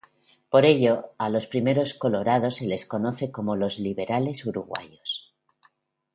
[0.49, 5.31] Por ello, a los primeros colorados se los conoce como los liberales uruguayos.